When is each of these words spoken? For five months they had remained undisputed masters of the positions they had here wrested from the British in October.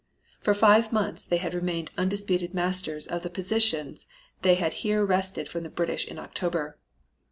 For 0.39 0.55
five 0.55 0.91
months 0.91 1.25
they 1.25 1.37
had 1.37 1.53
remained 1.53 1.91
undisputed 1.95 2.55
masters 2.55 3.05
of 3.05 3.21
the 3.21 3.29
positions 3.29 4.07
they 4.41 4.55
had 4.55 4.73
here 4.81 5.05
wrested 5.05 5.47
from 5.47 5.61
the 5.61 5.69
British 5.69 6.07
in 6.07 6.17
October. 6.17 6.79